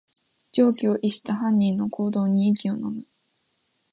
[0.51, 3.03] 常軌を逸した犯人の行動に息をのむ